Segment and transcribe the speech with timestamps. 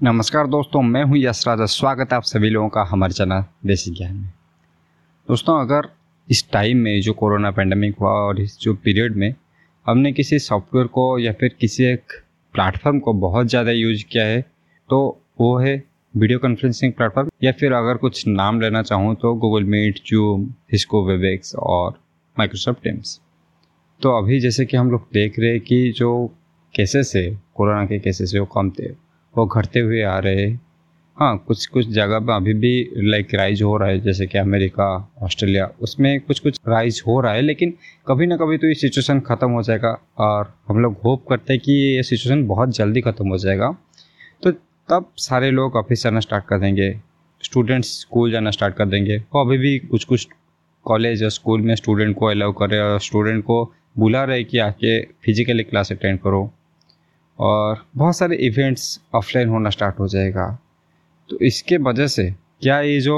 [0.00, 3.90] नमस्कार दोस्तों, मैं हूँ यश राजा। स्वागत है आप सभी लोगों का हमारे चैनल देसी
[3.90, 4.28] ज्ञान में।
[5.28, 5.88] दोस्तों, अगर
[6.28, 9.34] इस टाइम में जो कोरोना पेंडेमिक हुआ और इस जो पीरियड में
[9.86, 12.12] हमने किसी सॉफ्टवेयर को या फिर किसी एक
[12.54, 14.40] प्लेटफॉर्म को बहुत ज़्यादा यूज़ किया है
[14.90, 15.00] तो
[15.40, 15.74] वो है
[16.14, 21.04] वीडियो कॉन्फ्रेंसिंग प्लेटफॉर्म या फिर अगर कुछ नाम लेना चाहूँ तो Google Meet Zoom Cisco
[21.06, 22.00] Webex और
[22.36, 23.18] माइक्रोसॉफ्ट टीम्स
[24.00, 26.10] तो अभी जैसे कि हम लोग देख रहे हैं कि जो
[26.74, 30.60] केसेस है, कोरोना के केसेस है, वो कम थे। वो घटते हुए आ रहे। हैं
[31.16, 32.70] हाँ कुछ कुछ जगह पर अभी भी
[33.02, 34.84] लाइक राइज हो रहा है, जैसे कि अमेरिका,
[35.22, 37.74] ऑस्ट्रेलिया, उसमें कुछ कुछ राइज हो रहा है, लेकिन
[38.06, 41.62] कभी ना कभी तो ये सिचुएशन ख़त्म हो जाएगा और हम लोग होप करते हैं
[41.62, 43.70] कि ये सिचुएशन बहुत जल्दी ख़त्म हो जाएगा।
[44.42, 44.50] तो
[44.88, 46.90] तब सारे लोग ऑफ़िस जाना स्टार्ट कर देंगे
[47.42, 50.28] स्टूडेंट्स स्कूल जाना स्टार्ट कर देंगे। तो अभी भी कुछ कुछ
[50.86, 53.64] कॉलेज या स्कूल में स्टूडेंट को अलाउ करे और स्टूडेंट को
[53.98, 56.50] बुला रहे कि आके फिजिकली क्लास अटेंड करो।
[57.40, 60.46] और बहुत सारे इवेंट्स ऑफलाइन होना स्टार्ट हो जाएगा।
[61.30, 62.30] तो इसके वजह से
[62.62, 63.16] क्या ये जो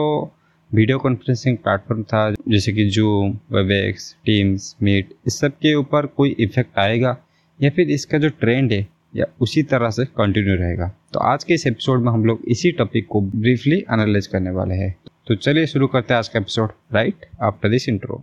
[0.70, 6.36] वीडियो कॉन्फ्रेंसिंग प्लेटफॉर्म था, जैसे कि जूम वेबएक्स टीम्स मीट इस सब के ऊपर कोई
[6.40, 7.16] इफ़ेक्ट आएगा
[7.60, 10.92] या फिर इसका जो ट्रेंड है, या उसी तरह से कंटिन्यू रहेगा?
[11.12, 14.74] तो आज के इस एपिसोड में हम लोग इसी टॉपिक को ब्रीफली एनालाइज करने वाले
[14.74, 14.94] हैं।
[15.26, 18.22] तो चलिए शुरू करते हैं आज का episode right after this intro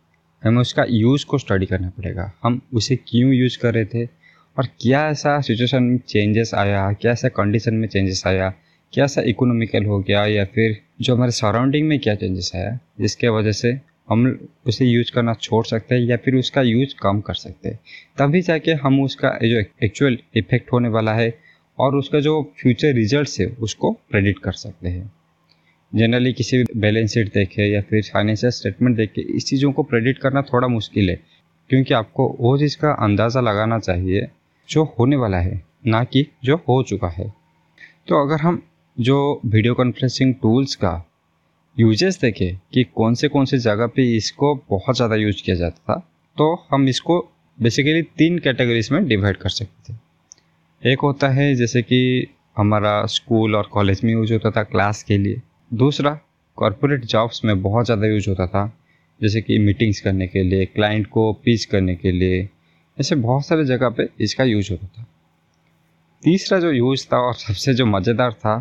[0.43, 4.05] हमें उसका यूज़ को स्टडी करना पड़ेगा। हम उसे क्यों यूज़ कर रहे थे?
[4.57, 6.93] और क्या ऐसा सिचुएशन में चेंजेस आया?
[6.93, 8.53] क्या ऐसा कंडीशन में चेंजेस आया?
[8.93, 10.25] क्या ऐसा इकोनॉमिकल हो गया?
[10.25, 12.79] या फिर जो हमारे सराउंडिंग में क्या चेंजेस आया?
[13.01, 13.79] जिसके वजह से
[14.09, 17.79] हम उसे यूज़ करना छोड़ सकते हैं या फिर उसका यूज़ कम कर सकते हैं।
[18.17, 21.39] तभी जाके हम उसका जो एक्चुअल इफ़ेक्ट होने वाला है
[21.79, 25.11] और उसका जो फ्यूचर रिज़ल्ट है, उसको प्रेडिक्ट कर सकते हैं।
[25.93, 29.83] जनरली किसी भी बैलेंस शीट देखे या फिर फाइनेंशियल स्टेटमेंट देख के इस चीज़ों को
[29.83, 31.15] प्रेडिक्ट करना थोड़ा मुश्किल है।
[31.69, 34.27] क्योंकि आपको वो चीज़ का अंदाज़ा लगाना चाहिए
[34.69, 37.31] जो होने वाला है, ना कि जो हो चुका है।
[38.07, 38.61] तो अगर हम
[38.97, 40.93] जो वीडियो कॉन्फ्रेंसिंग टूल्स का
[41.77, 45.93] यूजेस देखें कि कौन से कौन से जगह पे इसको बहुत ज़्यादा यूज़ किया जाता
[45.93, 45.99] था
[46.37, 47.19] तो हम इसको
[47.57, 52.27] बेसिकली तीन कैटेगरीज में डिवाइड कर सकते थे। एक होता है जैसे कि
[52.57, 55.41] हमारा स्कूल और कॉलेज में यूज़ होता था क्लास के लिए।
[55.71, 56.19] दूसरा
[56.57, 58.65] कॉरपोरेट जॉब्स में बहुत ज़्यादा यूज़ होता था,
[59.21, 62.47] जैसे कि मीटिंग्स करने के लिए क्लाइंट को पीच करने के लिए,
[62.97, 65.05] ऐसे बहुत सारे जगह पे इसका यूज़ होता था।
[66.23, 68.57] तीसरा जो यूज़ था और सबसे जो मज़ेदार था,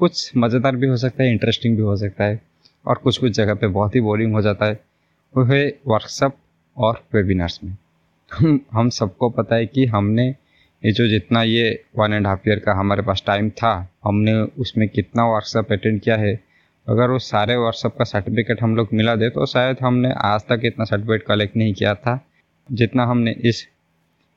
[0.00, 2.40] कुछ मज़ेदार भी हो सकता है इंटरेस्टिंग भी हो सकता है,
[2.84, 4.80] और कुछ कुछ जगह पे बहुत ही बोरिंग हो जाता है,
[5.34, 6.36] वो है वर्कशॉप
[6.76, 7.76] और वेबिनार्स में।
[8.30, 10.34] हम हम सबको पता है कि हमने
[10.84, 14.88] ये जो जितना ये वन एंड हाफ़ ईयर का हमारे पास टाइम था, हमने उसमें
[14.88, 16.40] कितना वर्कशॉप अटेंड किया है,
[16.88, 20.60] अगर वो सारे वर्कशॉप का सर्टिफिकेट हम लोग मिला दे तो शायद हमने आज तक
[20.64, 22.26] इतना सर्टिफिकेट कलेक्ट नहीं किया था,
[22.72, 23.68] जितना हमने इस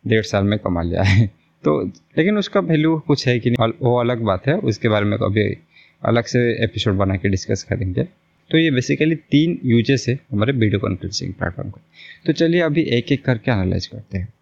[0.07, 1.27] डेढ़ साल में कमा लिया है।
[1.63, 5.19] तो लेकिन उसका वैल्यू कुछ है कि नहीं वो अलग बात है, उसके बारे में
[5.19, 5.57] कभी
[6.05, 8.03] अलग से एपिसोड बना के डिस्कस करेंगे।
[8.51, 11.81] तो ये बेसिकली तीन यूजेस है हमारे वीडियो कॉन्फ्रेंसिंग प्लेटफॉर्म का।
[12.25, 14.32] तो चलिए अभी एक एक करके एनालाइज करते हैं।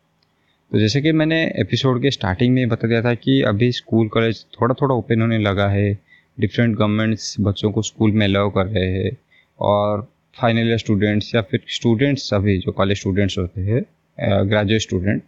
[0.71, 4.43] तो जैसे कि मैंने एपिसोड के स्टार्टिंग में बता दिया था कि अभी स्कूल कॉलेज
[4.53, 5.91] थोड़ा थोड़ा ओपन होने लगा है।
[6.37, 9.11] डिफरेंट गवर्नमेंट्स बच्चों को स्कूल में अलाउ कर रहे हैं
[9.59, 13.83] और फाइनल ईयर स्टूडेंट्स या फिर स्टूडेंट्स सभी जो कॉलेज स्टूडेंट्स होते हैं
[14.49, 15.21] ग्रेजुएट स्टूडेंट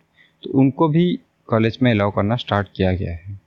[0.44, 1.06] तो उनको भी
[1.50, 3.40] कॉलेज में अलाउ करना स्टार्ट किया गया है।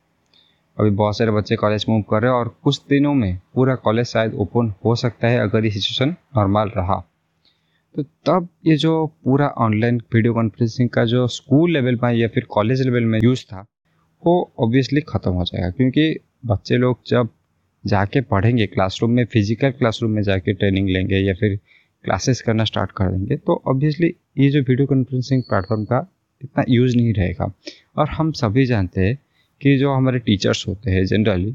[0.76, 4.06] अभी बहुत सारे बच्चे कॉलेज मूव कर रहे हैं और कुछ दिनों में पूरा कॉलेज
[4.06, 7.04] शायद ओपन हो सकता है अगर ये सिचुएशन नॉर्मल रहा।
[7.96, 8.90] तो तब ये जो
[9.24, 13.44] पूरा ऑनलाइन वीडियो कॉन्फ्रेंसिंग का जो स्कूल लेवल में या फिर कॉलेज लेवल में यूज़
[13.44, 13.64] था,
[14.22, 17.28] वो ऑब्वियसली ख़त्म हो जाएगा। क्योंकि बच्चे लोग जब
[17.84, 21.56] जाके पढ़ेंगे क्लासरूम में फ़िज़िकल क्लासरूम में जाके ट्रेनिंग लेंगे या फिर
[22.04, 26.06] क्लासेस करना स्टार्ट कर देंगे तो ऑब्वियसली ये जो वीडियो कॉन्फ्रेंसिंग प्लेटफॉर्म का
[26.42, 27.52] इतना यूज़ नहीं रहेगा।
[27.96, 29.18] और हम सभी जानते हैं
[29.60, 31.54] कि जो हमारे टीचर्स होते हैं जनरली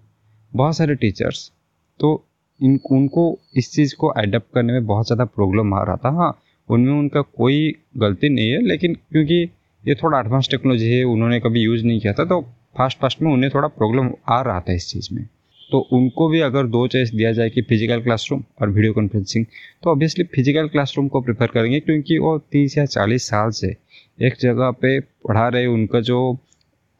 [0.51, 1.51] बहुत सारे टीचर्स
[1.99, 2.13] तो
[2.61, 6.37] इन, उनको इस चीज़ को एडप्ट करने में बहुत ज़्यादा प्रॉब्लम आ रहा था। हाँ
[6.69, 9.43] उनमें उनका कोई गलती नहीं है, लेकिन क्योंकि
[9.83, 12.41] ये थोड़ा एडवांस टेक्नोलॉजी है, उन्होंने कभी यूज़ नहीं किया था तो
[12.77, 15.25] फास्ट फास्ट में उन्हें थोड़ा प्रॉब्लम आ रहा था इस चीज़ में।
[15.69, 19.45] तो उनको भी अगर दो चॉइस दिया जाए कि फ़िज़िकल क्लासरूम और वीडियो कॉन्फ्रेंसिंग
[19.83, 23.75] तो ऑब्वियसली फ़िज़िकल क्लासरूम को प्रेफर करेंगे, क्योंकि वो तीस या चालीस साल से
[24.19, 26.33] एक जगह पे पढ़ा रहे उनका जो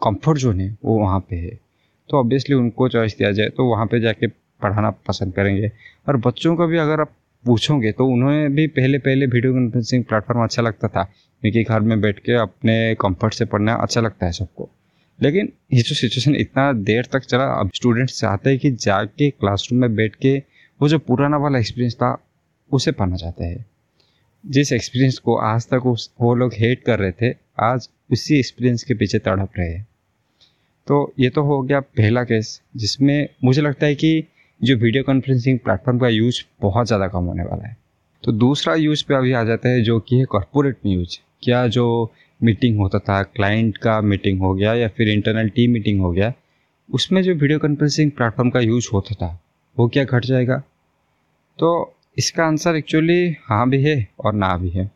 [0.02, 1.60] कंफर्ट जोन है, वो वहाँ पे है।
[2.10, 4.28] तो ऑब्वियसली उनको चॉइस दिया जाए तो वहाँ पे जाके
[4.64, 5.72] पढ़ाना पसंद करेंगे।
[6.08, 7.12] और बच्चों को भी अगर आप
[7.46, 11.04] पूछोगे तो उन्हें भी पहले पहले वीडियो कॉन्फ्रेंसिंग प्लेटफॉर्म अच्छा लगता था।
[11.42, 14.70] क्योंकि घर में बैठ के अपने कंफर्ट से पढ़ना अच्छा लगता है सबको।
[15.22, 19.82] लेकिन ये जो सिचुएशन इतना देर तक चला, अब स्टूडेंट्स चाहते हैं कि जाके क्लासरूम
[19.82, 20.44] में बैठ के
[20.82, 22.18] वो जो पुराना वाला एक्सपीरियंस था,
[22.72, 23.66] उसे पाना चाहते हैं।
[24.46, 28.84] जिस एक्सपीरियंस को आज तक उस, वो लोग हेट कर रहे थे, आज उसी एक्सपीरियंस
[28.84, 29.88] के पीछे तड़प रहे हैं।
[30.88, 34.24] तो ये तो हो गया पहला केस जिसमें मुझे लगता है कि
[34.62, 37.78] जो वीडियो कॉन्फ्रेंसिंग प्लेटफॉर्म का यूज़ बहुत ज़्यादा कम होने वाला है।
[38.24, 41.66] तो दूसरा यूज़ पे अभी आ जाता है जो कि है कॉरपोरेट में यूज़ क्या
[41.68, 42.12] जो
[42.42, 46.34] मीटिंग होता था क्लाइंट का मीटिंग हो गया या फिर इंटरनल टीम मीटिंग हो गया,
[46.90, 49.40] उसमें जो वीडियो कॉन्फ्रेंसिंग प्लेटफॉर्म का यूज़ होता था,
[49.78, 50.58] वो क्या घट जाएगा?
[51.60, 54.90] तो इसका आंसर एक्चुअली हाँ भी है और ना भी है।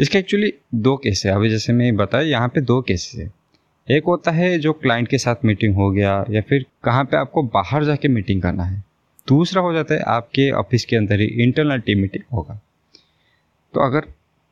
[0.00, 3.30] इसके एक्चुअली दो केस है। अभी जैसे मैं बताया, यहाँ पे दो केसेस है।
[3.88, 7.42] एक होता है जो क्लाइंट के साथ मीटिंग हो गया या फिर कहाँ पे आपको
[7.44, 8.82] बाहर जाके मीटिंग करना है।
[9.28, 12.60] दूसरा हो जाता है आपके ऑफ़िस के अंदर ही इंटरनल टीम मीटिंग होगा।
[13.74, 14.00] तो अगर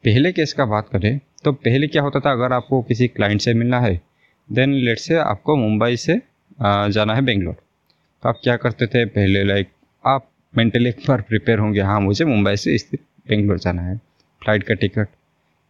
[0.05, 2.33] पहले केस का बात करें तो पहले क्या होता था?
[2.33, 4.01] अगर आपको किसी क्लाइंट से मिलना है
[4.49, 6.21] देन लेट से आपको मुंबई से
[6.59, 9.05] जाना है बेंगलोर। तो आप क्या करते थे?
[9.07, 9.69] पहले लाइक
[10.05, 13.97] आप मेंटली एक बार प्रिपेयर होंगे हाँ मुझे मुंबई से स्थित बेंगलोर जाना है।
[14.43, 15.09] फ़्लाइट का टिकट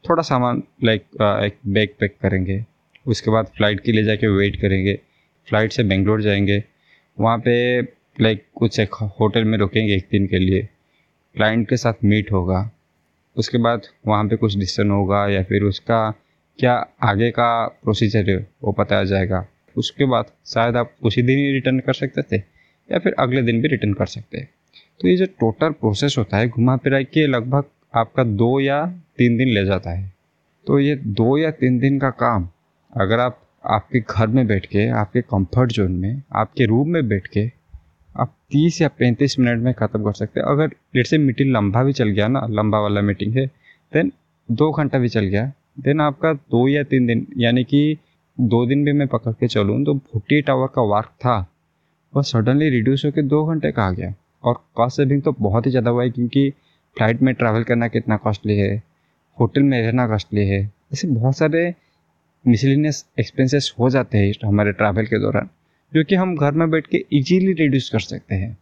[0.05, 1.07] थोड़ा सामान लाइक
[1.45, 2.65] एक बैग पैक करेंगे।
[3.07, 4.95] उसके बाद फ़्लाइट के लिए जाके वेट करेंगे।
[5.49, 6.63] फ़्लाइट से बेंगलोर जाएँगे।
[7.21, 7.83] वहाँ पे
[8.21, 10.69] लाइक कुछ एक होटल में रुकेंगे एक दिन के लिए।
[11.35, 12.71] क्लाइंट के साथ मीट होगा।
[13.37, 16.11] उसके बाद वहाँ पे कुछ डिसीज़न होगा या फिर उसका
[16.59, 21.53] क्या आगे का प्रोसीजर है, वो बताया जाएगा। उसके बाद शायद आप उसी दिन ही
[21.53, 22.43] रिटर्न कर सकते थे,
[22.89, 24.49] या फिर अगले दिन भी रिटर्न कर सकते। हैं
[25.01, 27.65] तो ये जो टोटल प्रोसेस होता है, घुमा फिरा के लगभग
[27.95, 28.87] आपका दो या
[29.19, 30.13] तीन दिन ले जाता है।
[30.67, 32.49] तो ये दो या तीन दिन का काम
[32.97, 37.27] अगर आप आपके घर में बैठ के, आपके कंफर्ट जोन में, आपके रूम में बैठ
[37.27, 37.45] के,
[38.15, 41.83] आप तीस या पैंतीस मिनट में ख़त्म कर सकते हैं। अगर लेट से मीटिंग लंबा
[41.85, 43.47] भी चल गया ना, लंबा वाला मीटिंग है
[43.93, 44.13] देन
[44.49, 47.99] दो घंटा भी चल गया देन आपका दो या तीन दिन, यानी कि
[48.39, 51.39] दो दिन भी मैं पकड़ के चलूँ तो फोर्टी एट आवर का वर्क था,
[52.13, 54.15] वो सडनली रिड्यूस होकर दो घंटे का आ गया।
[54.45, 56.51] और कॉस्ट सेविंग तो बहुत ही ज़्यादा हुआ है, क्योंकि
[56.97, 58.77] फ़्लाइट में ट्रैवल करना कितना कॉस्टली है
[59.39, 61.75] होटल में रहना कॉस्टली है, ऐसे बहुत सारे
[62.47, 65.49] मिसलिनियस एक्सपेंसेस हो जाते हैं हमारे ट्रैवल के दौरान,
[65.93, 68.53] जो कि हम घर में बैठ के इजीली रिड्यूस कर सकते हैं।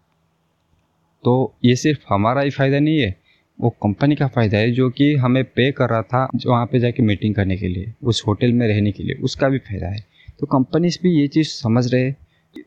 [1.25, 3.15] तो ये सिर्फ़ हमारा ही फ़ायदा नहीं है,
[3.59, 6.79] वो कंपनी का फ़ायदा है, जो कि हमें पे कर रहा था जो वहाँ पे
[6.79, 10.05] जाके मीटिंग करने के लिए, उस होटल में रहने के लिए, उसका भी फ़ायदा है।
[10.41, 12.13] तो कंपनीज़ भी ये चीज़ समझ रहे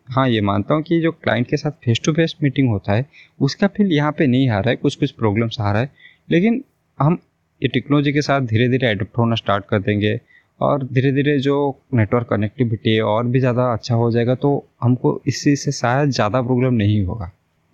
[0.10, 3.06] हाँ। ये मानता हूँ कि जो क्लाइंट के साथ फेस टू फेस मीटिंग होता है,
[3.40, 5.90] उसका फिर यहाँ पे नहीं आ रहा है कुछ कुछ प्रॉब्लम्स आ रहा है,
[6.30, 6.64] लेकिन
[7.00, 7.18] हम
[7.62, 10.20] ये टेक्नोलॉजी के साथ धीरे धीरे एडप्ट होना स्टार्ट कर देंगे।
[10.60, 11.56] और धीरे धीरे जो
[11.94, 14.52] नेटवर्क कनेक्टिविटी है और भी ज़्यादा अच्छा हो जाएगा तो
[14.82, 17.32] हमको इस चीज़ से शायद ज़्यादा प्रॉब्लम नहीं होगा।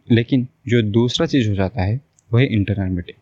[0.08, 2.00] लेकिन जो दूसरा चीज़ हो जाता है
[2.32, 3.18] वही इंटरनल मीटिंग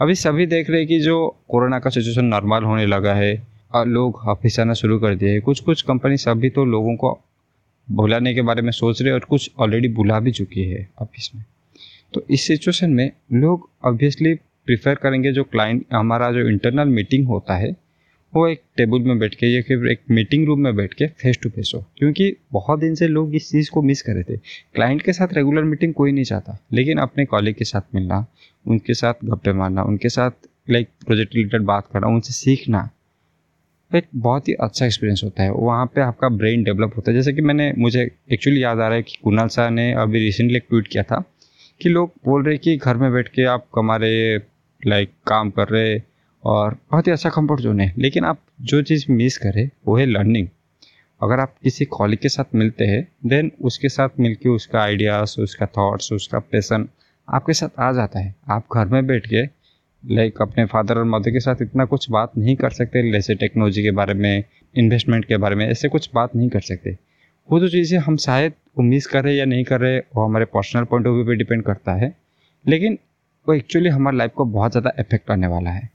[0.00, 1.16] अभी सभी देख रहे हैं कि जो
[1.48, 3.42] कोरोना का सिचुएशन नॉर्मल होने लगा है,
[3.72, 7.18] और लोग ऑफ़िस आना शुरू कर दिए कुछ कुछ कंपनी सभी तो लोगों को
[7.88, 11.44] बुलाने के बारे में सोच रहे और कुछ ऑलरेडी बुला भी चुकी है ऑफ़िस में।
[12.14, 17.56] तो इस सिचुएशन में लोग ऑब्वियसली प्रिफर करेंगे जो क्लाइंट हमारा जो इंटरनल मीटिंग होता
[17.56, 17.72] है
[18.34, 21.38] वो एक टेबल में बैठ के या फिर एक मीटिंग रूम में बैठ के फेस
[21.42, 24.36] टू फेस हो। क्योंकि बहुत दिन से लोग इस चीज़ को मिस कर रहे थे।
[24.74, 28.26] क्लाइंट के साथ रेगुलर मीटिंग कोई नहीं चाहता। लेकिन अपने कॉलेज के साथ मिलना,
[28.66, 30.30] उनके साथ गप्पे मारना, उनके साथ
[30.70, 32.90] लाइक प्रोजेक्ट रिलेटेड बात करना, उनसे सीखना,
[33.94, 37.32] एक बहुत ही अच्छा एक्सपीरियंस होता है। वहाँ पे आपका ब्रेन डेवलप होता है। जैसे
[37.32, 40.64] कि मैंने, मुझे एक्चुअली याद आ रहा है कि कुणाल शाह ने अभी रिसेंटली एक
[40.70, 41.24] ट्वीट किया था
[41.82, 44.40] कि लोग बोल रहे कि घर में बैठ के आप हमारे
[44.86, 45.98] लाइक काम कर रहे
[46.44, 50.06] और बहुत ही अच्छा कंफर्ट जोन है। लेकिन आप जो चीज़ मिस करें, वो है
[50.06, 50.48] लर्निंग
[51.20, 55.66] अगर आप किसी कॉलिग के साथ मिलते हैं देन उसके साथ मिलके उसका आइडियाज़ उसका
[55.66, 56.88] थॉट्स उसका पैसन
[57.28, 59.42] आपके साथ आ जाता है। आप घर में बैठ के
[60.04, 63.82] लाइक अपने फादर और मदर के साथ इतना कुछ बात नहीं कर सकते, जैसे टेक्नोलॉजी
[63.82, 64.44] के बारे में
[64.74, 66.96] इन्वेस्टमेंट के बारे में, ऐसे कुछ बात नहीं कर सकते।
[67.48, 70.84] वो जो चीज़ें हम शायद मिस कर रहे या नहीं कर रहे, वो हमारे पर्सनल
[70.84, 72.14] पॉइंट ऑफ़ व्यू पे डिपेंड करता है।
[72.64, 72.98] लेकिन
[73.48, 75.90] वो एक्चुअली हमारे लाइफ को बहुत ज़्यादा इफ़ेक्ट करने वाला है।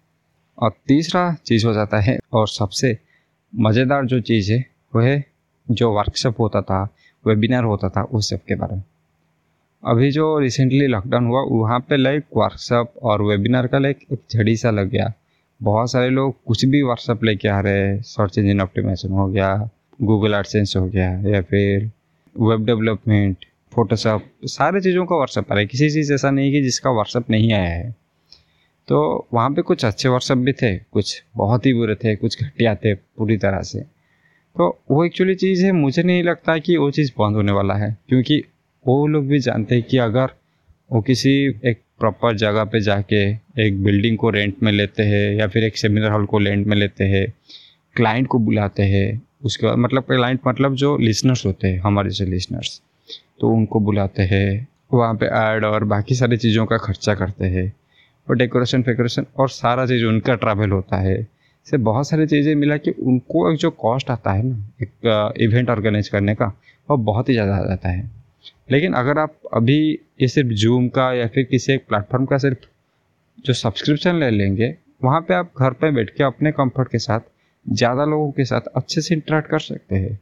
[0.58, 2.98] और तीसरा चीज़ हो जाता है और सबसे
[3.54, 4.64] मज़ेदार जो चीज़ है
[4.96, 5.24] वह है
[5.68, 6.84] जो वर्कशॉप होता था
[7.26, 8.84] वेबिनार होता था उस सब के बारे में।
[9.84, 14.56] अभी जो रिसेंटली लॉकडाउन हुआ, वहाँ पे लाइक वर्कशॉप और वेबिनार का लाइक एक झड़ी
[14.56, 15.12] सा लग गया।
[15.62, 19.70] बहुत सारे लोग कुछ भी वर्कशॉप लेके आ रहे हैं सर्च इंजन ऑप्टिमाइजेशन हो गया
[20.00, 21.90] गूगल एडसेंस हो गया, या फिर
[22.36, 26.62] वेब डेवलपमेंट फोटोशॉप सारे चीज़ों का व्हाट्सअप आ रहा है। किसी चीज़ ऐसा नहीं कि
[26.62, 27.96] जिसका व्हाट्सअप नहीं आया है।
[28.88, 32.76] तो वहाँ पे कुछ अच्छे व्हाट्सअप भी थे, कुछ बहुत ही बुरे थे, कुछ घटिया
[32.76, 33.80] थे पूरी तरह से।
[34.56, 37.98] तो वो एक्चुअली चीज़ है, मुझे नहीं लगता कि वो चीज़ बंद होने वाला है,
[38.10, 38.44] क्योंकि
[38.86, 40.30] वो लोग भी जानते हैं कि अगर
[40.90, 41.32] वो किसी
[41.66, 43.24] एक प्रॉपर जगह पे जाके
[43.66, 46.76] एक बिल्डिंग को रेंट में लेते हैं या फिर एक सेमिनार हॉल को रेंट में
[46.78, 47.26] लेते हैं
[47.96, 52.26] क्लाइंट को बुलाते हैं, उसके बाद मतलब क्लाइंट मतलब जो लिसनर्स होते हैं, हमारे जैसे
[52.26, 52.82] लिसनर्स
[53.40, 57.72] तो उनको बुलाते हैं, वहाँ पे ऐड और बाकी सारी चीज़ों का खर्चा करते हैं।
[58.30, 61.28] और डेकोरेशन, फेकोरेशन और सारा चीज़ उनका ट्रैवल होता है
[61.68, 65.70] से बहुत सारी चीज़ें मिला कि उनको एक जो कॉस्ट आता है ना, एक इवेंट
[65.70, 66.46] ऑर्गेनाइज करने का,
[66.90, 68.10] वो बहुत ही ज़्यादा आ जाता है।
[68.72, 69.78] लेकिन अगर आप अभी
[70.22, 72.66] ये सिर्फ़ जूम का या फिर किसी एक प्लेटफॉर्म का सिर्फ़
[73.46, 77.20] जो सब्सक्रिप्शन ले लेंगे, वहाँ पे आप घर पे बैठ के अपने कंफर्ट के साथ,
[77.66, 80.16] ज़्यादा लोगों के साथ अच्छे से इंटरेक्ट कर सकते हैं।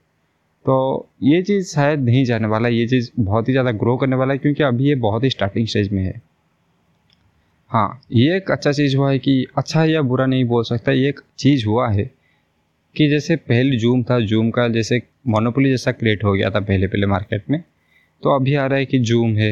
[0.65, 4.33] तो ये चीज़ शायद नहीं जाने वाला, ये चीज़ बहुत ही ज़्यादा ग्रो करने वाला
[4.33, 6.21] है, क्योंकि अभी ये बहुत ही स्टार्टिंग स्टेज में है।
[7.75, 11.09] हाँ ये एक अच्छा चीज़ हुआ है कि अच्छा या बुरा नहीं बोल सकता, ये
[11.09, 12.03] एक चीज़ हुआ है
[12.95, 16.87] कि जैसे पहले जूम था, जूम का जैसे मोनोपोली जैसा क्रिएट हो गया था पहले
[16.87, 17.59] पहले मार्केट में
[18.23, 19.51] तो अभी आ रहा है कि जूम है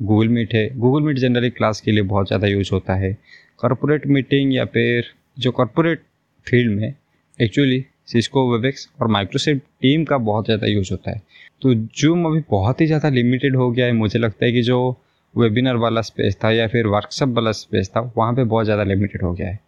[0.00, 3.12] गूगल मीट है। गूगल मीट जनरली क्लास के लिए बहुत ज़्यादा यूज़ होता है।
[3.60, 6.02] कॉरपोरेट मीटिंग या फिर जो कॉरपोरेट
[6.46, 6.94] फ़ील्ड में
[7.38, 11.22] एक्चुअली सिस्को वेबेक्स और माइक्रोसॉफ्ट टीम का बहुत ज़्यादा यूज़ होता है।
[11.62, 14.78] तो जूम अभी बहुत ही ज़्यादा लिमिटेड हो गया है। मुझे लगता है कि जो
[15.34, 19.22] वेबिनार वाला स्पेस था या फिर वर्कशॉप वाला स्पेस था, वहाँ पे बहुत ज़्यादा लिमिटेड
[19.22, 19.60] हो गया है।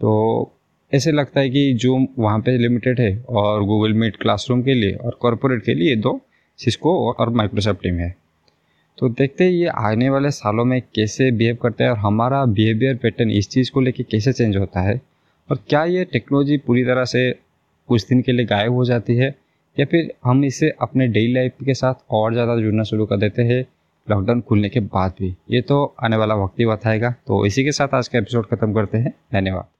[0.00, 0.52] तो
[0.92, 4.94] ऐसे लगता है कि जूम वहाँ पे लिमिटेड है और गूगल मीट क्लासरूम के लिए
[4.94, 6.20] और कॉरपोरेट के लिए दो
[6.58, 8.14] सिस्को और माइक्रोसॉफ्ट टीम है।
[8.98, 12.96] तो देखते हैं ये आने वाले सालों में कैसे बिहेव करते हैं और हमारा बिहेवियर
[12.96, 15.00] पैटर्न इस चीज़ को लेके कैसे चेंज होता है
[15.48, 17.30] और क्या ये टेक्नोलॉजी पूरी तरह से
[17.88, 19.34] कुछ दिन के लिए गायब हो जाती है
[19.76, 23.42] या फिर हम इसे अपने डेली लाइफ के साथ और ज़्यादा जुड़ना शुरू कर देते
[23.42, 23.64] हैं
[24.10, 27.72] लॉकडाउन खुलने के बाद भी। ये तो आने वाला वक्त ही बताएगा। तो इसी के
[27.72, 29.77] साथ आज का एपिसोड खत्म करते हैं। धन्यवाद।